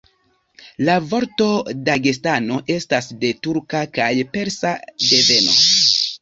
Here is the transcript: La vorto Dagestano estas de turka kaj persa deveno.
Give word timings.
La 0.85 0.93
vorto 1.09 1.49
Dagestano 1.89 2.57
estas 2.77 3.11
de 3.25 3.31
turka 3.49 3.83
kaj 3.99 4.09
persa 4.39 4.73
deveno. 5.05 5.55